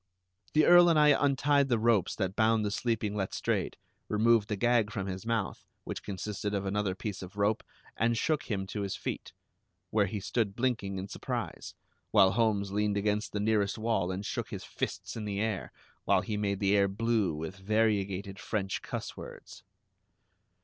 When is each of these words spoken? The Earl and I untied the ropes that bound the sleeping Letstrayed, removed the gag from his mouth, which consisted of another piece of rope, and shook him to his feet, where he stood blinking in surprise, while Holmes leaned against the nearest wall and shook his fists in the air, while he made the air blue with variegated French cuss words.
The 0.53 0.65
Earl 0.65 0.89
and 0.89 0.97
I 0.97 1.09
untied 1.09 1.69
the 1.69 1.77
ropes 1.77 2.15
that 2.15 2.35
bound 2.35 2.65
the 2.65 2.71
sleeping 2.71 3.13
Letstrayed, 3.15 3.77
removed 4.07 4.49
the 4.49 4.55
gag 4.55 4.91
from 4.91 5.05
his 5.05 5.27
mouth, 5.27 5.63
which 5.83 6.01
consisted 6.01 6.55
of 6.55 6.65
another 6.65 6.95
piece 6.95 7.21
of 7.21 7.37
rope, 7.37 7.61
and 7.95 8.17
shook 8.17 8.45
him 8.49 8.65
to 8.65 8.81
his 8.81 8.95
feet, 8.95 9.31
where 9.91 10.07
he 10.07 10.19
stood 10.19 10.55
blinking 10.55 10.97
in 10.97 11.07
surprise, 11.07 11.75
while 12.09 12.31
Holmes 12.31 12.71
leaned 12.71 12.97
against 12.97 13.31
the 13.31 13.39
nearest 13.39 13.77
wall 13.77 14.09
and 14.11 14.25
shook 14.25 14.49
his 14.49 14.63
fists 14.63 15.15
in 15.15 15.25
the 15.25 15.39
air, 15.39 15.71
while 16.05 16.21
he 16.21 16.35
made 16.35 16.59
the 16.59 16.75
air 16.75 16.87
blue 16.87 17.35
with 17.35 17.57
variegated 17.57 18.39
French 18.39 18.81
cuss 18.81 19.15
words. 19.15 19.61